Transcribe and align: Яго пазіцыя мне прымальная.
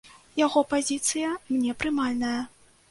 Яго 0.45 0.63
пазіцыя 0.71 1.37
мне 1.53 1.79
прымальная. 1.83 2.39